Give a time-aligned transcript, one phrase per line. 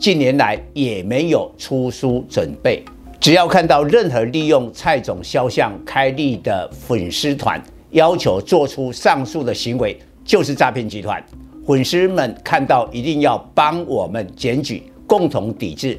[0.00, 2.82] 近年来也没有出书准备。
[3.20, 11.22] 只要看到任何利用蔡总肖像开立的粉丝团，要求做出上述的行为，就是诈骗集团。
[11.66, 15.98] 粉丝们看到一定要帮我们检举，共同抵制。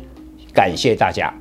[0.52, 1.32] 感谢大家。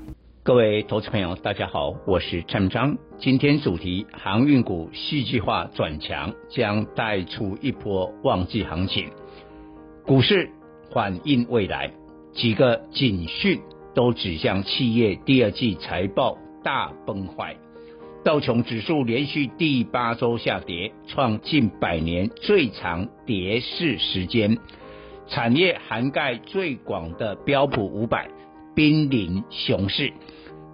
[0.42, 2.95] 各位投资朋友，大家好，我是蔡明彰。
[3.19, 9.09] 今天主题：航运股戏剧化转强，将带出一波旺季行情。
[10.05, 10.51] 股市
[10.92, 11.91] 反映未来，
[12.33, 13.61] 几个警讯
[13.95, 17.56] 都指向企业第二季财报大崩坏。
[18.25, 24.58] 道琼指数连续第八周下跌，创近百年最长跌势时间。
[25.28, 28.28] 产业涵盖最广的标普五百。
[28.73, 30.12] 濒临熊市，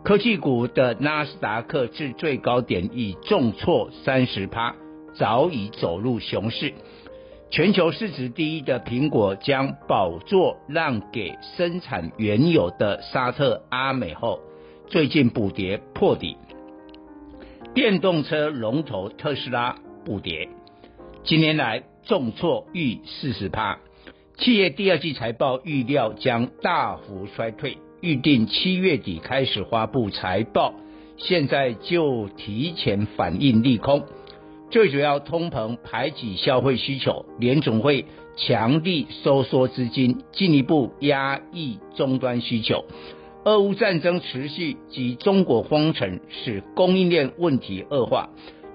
[0.04, 4.76] 科技股的纳斯达克至最高点已重挫三十趴，
[5.14, 6.74] 早已走入熊市。
[7.48, 14.40] 全球市值第一的苹果将宝座让给生产原油的沙特阿美后，
[14.88, 16.36] 最近补跌破底。
[17.72, 20.48] 电动车龙头特斯拉补跌，
[21.22, 23.78] 今年来重挫逾四十趴，
[24.38, 27.78] 企业第二季财报预料将大幅衰退。
[28.00, 30.74] 预定七月底开始发布财报，
[31.16, 34.04] 现在就提前反应利空。
[34.76, 38.04] 最主要通膨排挤消费需求，联总会
[38.36, 42.84] 强力收缩资金，进一步压抑终端需求。
[43.46, 48.28] 俄乌战争持续及中国封城使供应链问题恶化，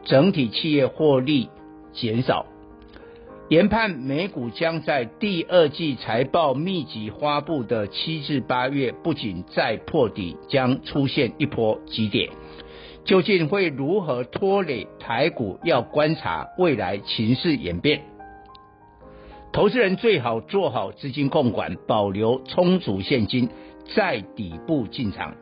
[0.03, 1.49] 整体企业获利
[1.93, 2.47] 减少。
[3.49, 12.31] 研判美股将在第二季财报密集发布的七至八月，不仅再破底，将出现一波急跌。
[13.03, 15.59] 究竟会如何拖累台股？
[15.63, 18.01] 要观察未来情势演变。
[19.51, 23.49] 投资人最好做好资金控管，保留充足现金，
[23.95, 25.35] 在底部进场。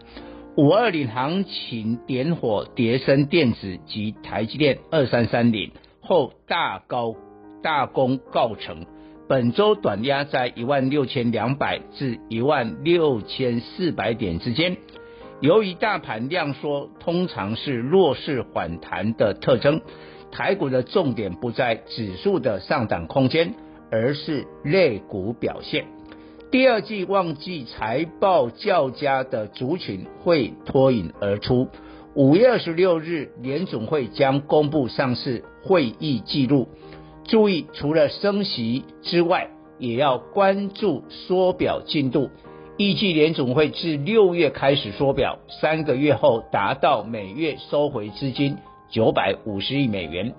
[0.57, 5.71] 五二零行情点火，叠升电子及台积电二三三零
[6.01, 7.15] 后大高。
[7.61, 8.85] 大功告成，
[9.27, 14.77] 本周短压在一万六千两百至一万六千四百点之间。
[15.41, 19.81] 由于大盘量缩，通常是弱势反弹的特征。
[20.31, 23.53] 台股的重点不在指数的上涨空间，
[23.89, 25.85] 而是类股表现。
[26.51, 31.69] 第二季旺季财报较佳的族群会脱颖而出。
[32.15, 36.67] 五月二十六日，联总会将公布上市会议记录。
[37.23, 42.29] 注意，除了升息之外，也要关注缩表进度。
[42.79, 48.55] 预计联总会自六月开始缩表，三个月后达到每月收回资金
[48.89, 50.33] 九百五十亿美元。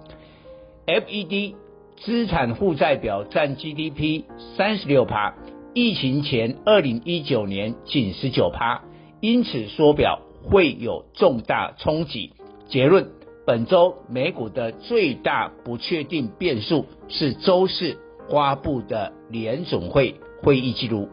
[0.86, 1.54] FED
[1.98, 4.24] 资产负债表占 GDP
[4.56, 5.34] 三十六趴，
[5.74, 8.84] 疫情前二零一九年仅十九趴，
[9.20, 12.32] 因此缩表会有重大冲击。
[12.70, 13.10] 结论。
[13.46, 17.98] 本周美股的最大不确定变数是周四
[18.30, 21.08] 发布的联总会会议记录。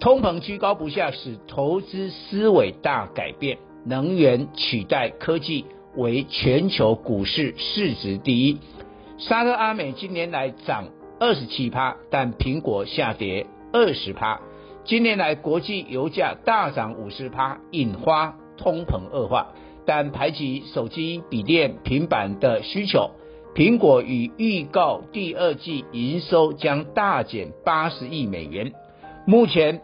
[0.00, 3.58] 通膨居高不下，使投资思维大改变。
[3.84, 5.64] 能源取代科技
[5.96, 8.58] 为全球股市市值第一。
[9.18, 10.88] 沙特阿美今年来涨
[11.18, 14.40] 二十七趴，但苹果下跌二十趴。
[14.84, 19.48] 今年来国际油价大涨五十趴，引发通膨恶化。
[19.84, 23.10] 但排挤手机、笔电、平板的需求，
[23.54, 28.72] 苹果已预告第二季营收将大减八十亿美元。
[29.26, 29.80] 目前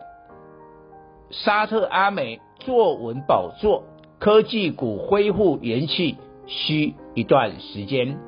[1.42, 3.84] 沙特阿美坐稳宝座，
[4.18, 6.16] 科技股恢复元气
[6.46, 8.18] 需一段时间。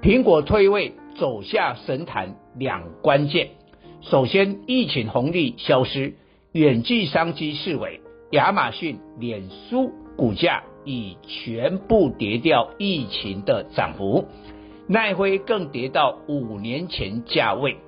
[0.00, 3.50] 苹果退位走下神坛两关键，
[4.00, 6.14] 首先疫情红利消失，
[6.52, 8.00] 远距商机式微，
[8.30, 10.62] 亚马逊、脸书股价。
[10.88, 14.26] 已全部跌掉疫情的涨幅，
[14.86, 17.78] 奈辉更跌到五年前价位，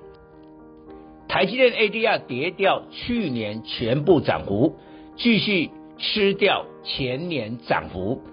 [1.29, 4.77] 台积电 ADR 跌掉去年全部涨幅，
[5.15, 8.23] 继续吃掉前年涨幅，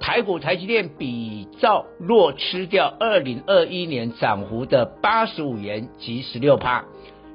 [0.00, 6.86] 台股台积电比照若吃掉二零二一年涨幅的八十五元及十六趴，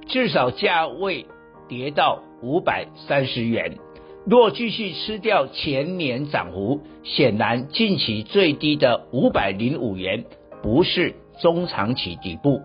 [0.08, 1.28] 至少价位
[1.70, 3.78] 跌到五百三十元。
[4.26, 10.26] 若继续吃掉前年涨幅，显然近期最低的五百零五元
[10.64, 12.62] 不是中长期底部。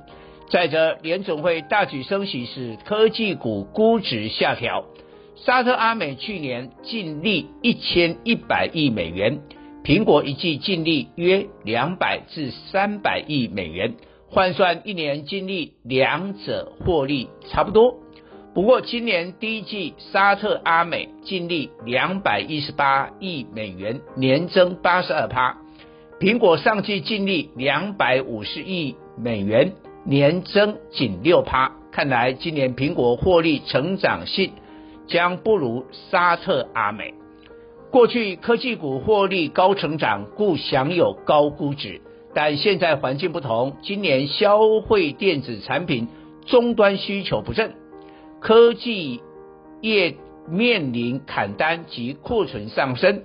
[0.50, 4.84] 再者，联总会大举升息使科技股估值下调。
[5.34, 9.40] 沙特阿美去年净利一千一百亿美元，
[9.82, 13.94] 苹果一季净利约两百至三百亿美元，
[14.28, 17.96] 换算一年净利，两者获利差不多。
[18.54, 25.56] 不过今年第一季沙特阿美净利两百一十八亿美元，年增八十二趴；
[26.20, 29.72] 苹果上季净利两百五十亿美元，
[30.04, 31.72] 年增仅六趴。
[31.90, 34.52] 看来今年苹果获利成长性。
[35.08, 37.12] 将不如沙特阿美。
[37.90, 42.00] 过去科技股获利高成长，故享有高估值。
[42.32, 46.08] 但现在环境不同，今年消费电子产品
[46.46, 47.74] 终端需求不振，
[48.40, 49.20] 科技
[49.82, 50.14] 业
[50.48, 53.24] 面临砍单及库存上升，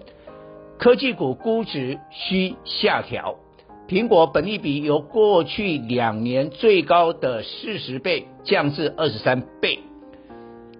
[0.77, 3.35] 科技股估值需下调。
[3.87, 9.79] 苹果本益比由过去两年最高的四十倍降至二十三倍。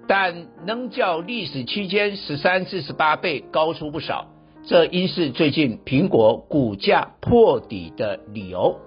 [0.07, 4.27] 但仍较历史区间十三至十八倍高出不少，
[4.65, 8.79] 这应是最近苹果股价破底的理由。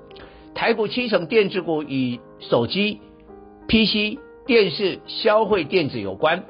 [0.54, 3.00] 台股七成电子股与手机、
[3.68, 6.44] PC、电视、消费电子有关，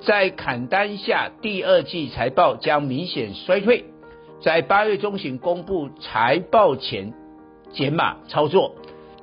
[0.00, 3.84] 在砍单下，第二季财报将明显衰退。
[4.42, 7.12] 在八月中旬公布财报前
[7.72, 8.74] 减码操作，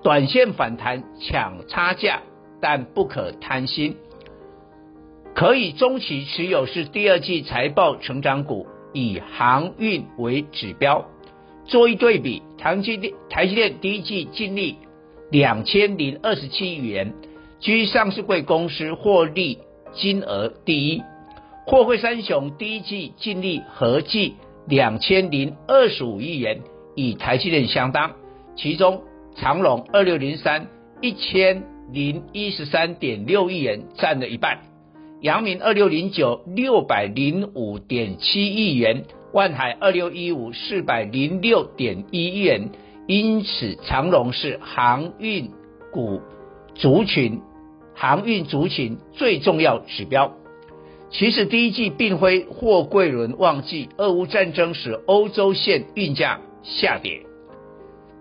[0.04, 2.22] 短线反弹抢差价，
[2.62, 3.98] 但不可贪心。
[5.34, 11.06] 可以中期持有是第二季财报成长股，以航运为指标。
[11.66, 14.78] 做一对比，台积电台积电第一季净利
[15.32, 17.14] 两千零二十七亿元，
[17.60, 19.58] 居上市柜公司获利
[19.94, 21.02] 金额第一。
[21.66, 24.36] 货柜三雄第一季净利合计
[24.68, 26.62] 两千零二十五亿元，
[26.96, 28.12] 与台积电相当。
[28.56, 29.02] 其中
[29.36, 30.68] 长荣二六零三
[31.00, 34.60] 一千零一十三点六亿元占了一半。
[35.22, 42.70] 阳明二六零九六百零五点七亿元，万海二六一五四百零六点一亿元，
[43.08, 45.50] 因此长荣是航运
[45.92, 46.22] 股
[46.76, 47.42] 族群，
[47.96, 50.34] 航运族群最重要指标。
[51.10, 57.22] 其实第一季并非货柜轮旺季，俄乌战争使欧洲线运价下跌，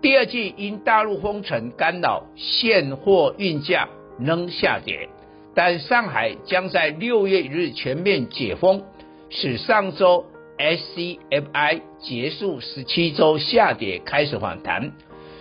[0.01, 3.89] 第二季因大陆封城干扰，现货运价
[4.19, 5.09] 仍下跌。
[5.53, 8.83] 但上海将在六月一日全面解封，
[9.29, 10.25] 使上周
[10.57, 14.93] SCFI 结束十七周下跌开始反弹，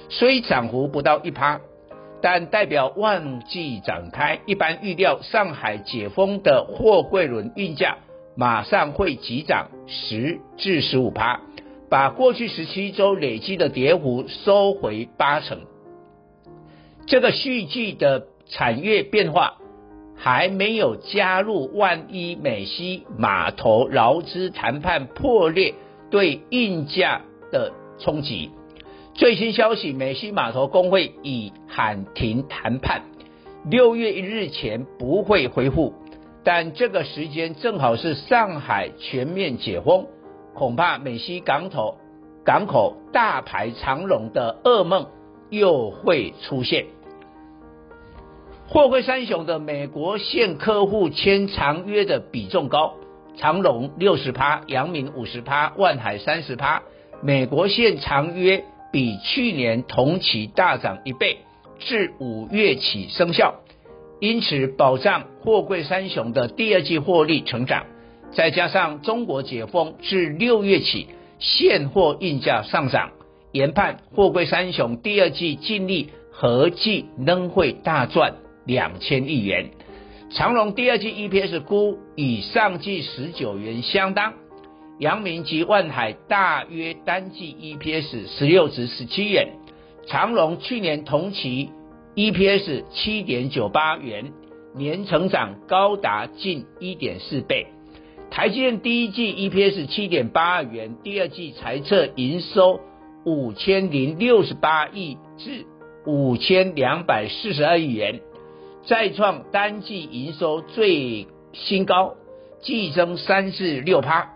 [0.09, 1.61] 虽涨幅不到一趴，
[2.29, 4.41] 但代表旺季展开。
[4.47, 7.99] 一般预料上海解封的货柜轮运价
[8.35, 11.41] 马上会急涨十至十五趴，
[11.89, 15.61] 把过去十七周累积的跌幅收回八成。
[17.07, 19.59] 这个续季的产业变化。
[20.19, 25.75] 还没有加入，万一美西码头劳资谈判破裂
[26.11, 27.21] 对运价
[27.53, 28.51] 的冲击。
[29.17, 33.01] 最新消息，美西码头工会已喊停谈判，
[33.65, 35.95] 六月一日前不会恢复。
[36.45, 40.07] 但这个时间正好是上海全面解封，
[40.55, 41.97] 恐怕美西港口
[42.45, 45.07] 港口大排长龙的噩梦
[45.49, 46.85] 又会出现。
[48.69, 52.97] 货柜三雄的美国线客户签长约的比重高，
[53.39, 56.83] 长荣六十趴，阳明五十趴，万海三十趴。
[57.23, 58.63] 美国线长约
[58.97, 61.41] 比去年同期大涨一倍，
[61.81, 63.57] 自五月起生效，
[64.21, 67.85] 因此保障货柜三雄的第二季获利成长。
[68.33, 73.11] 再加上中国解封，至六月起现货运价上涨，
[73.53, 78.37] 研判货柜三雄第二季净利合计仍会大赚。
[78.65, 79.73] 两千亿元，
[80.31, 84.33] 长荣第二季 EPS 估与上季十九元相当，
[84.99, 89.49] 阳明及万海大约单季 EPS 十六至十七元，
[90.07, 91.71] 长荣去年同期
[92.15, 94.33] EPS 七点九八元，
[94.75, 97.67] 年成长高达近一点四倍，
[98.31, 102.81] 台积电第一季 EPS 七点八二元，第二季财测营收
[103.27, 105.67] 五千零六十八亿至
[106.07, 108.21] 五千两百四十二亿元。
[108.87, 112.15] 再创单季营收最新高，
[112.63, 114.36] 季增三至六趴，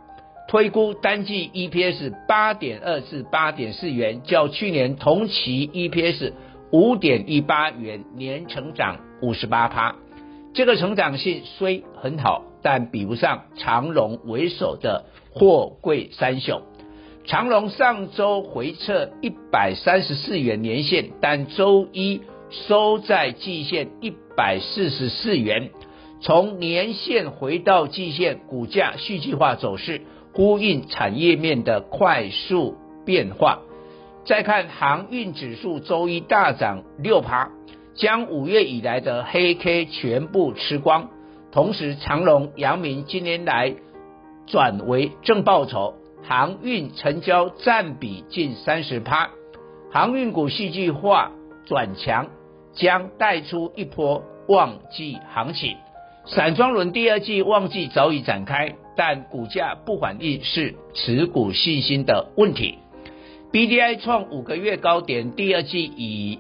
[0.50, 6.32] 推估单季 EPS 八点二至八点四元，较去年同期 EPS
[6.72, 9.94] 五点一八元，年成长五十八趴。
[10.52, 16.62] 这个成长性虽很好，但比不上长荣为首的货柜三雄。
[17.24, 25.70] 长荣上周回测一百三十四元年线，但周一收在季线一百四十四元。
[26.20, 33.60] 从年线回到季线，股价戏剧化走势，呼应产业面的快速变化。
[34.24, 37.50] 再看航运指数，周一大涨六趴，
[37.94, 41.08] 将五月以来的黑 K 全部吃光。
[41.50, 43.74] 同时，长荣、阳明今年来
[44.46, 45.94] 转为正报酬。
[46.22, 49.30] 航运成交占比近三十趴，
[49.90, 51.32] 航运股戏剧化
[51.64, 52.28] 转强，
[52.74, 55.78] 将带出一波旺季行情。
[56.26, 62.74] 散装轮第二季旺季早已展开，但股价不反应是持股信心的问题。
[63.50, 66.38] BDI 创五个月高点，第二季以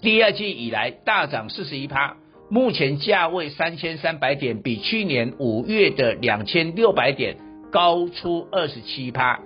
[0.00, 2.16] 第二季以来大涨四十一趴，
[2.50, 7.36] 目前价位三千三百点，比去年五月的两千六百点。
[7.70, 9.38] 高出二十七趴，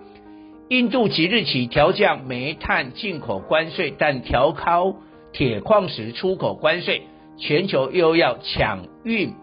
[0.70, 4.96] 印度即日起调降煤炭进口关税，但调高
[5.34, 7.02] 铁矿石出口关税，
[7.36, 9.34] 全球又要抢运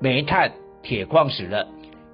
[0.00, 0.52] 煤炭、
[0.84, 1.66] 铁矿石了。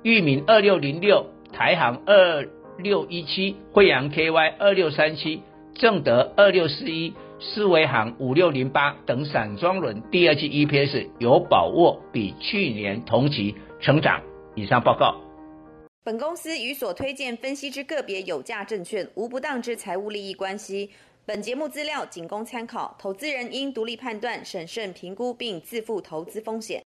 [0.02, 5.42] 裕民二六零六、台航二六一七、惠阳 KY 二六三七、
[5.74, 14.22] 正德二六四一、思维行五六零八等散装轮第二季 EPS 有把握比去年同期成长。
[14.54, 15.20] 以上报告。
[16.02, 20.88] 本公司与所推荐分析之个别有价证券无不当之财务利益关系。
[21.26, 26.78] 本节目资料仅供参考，投资人应独立判断、审慎评估并自负投资风险。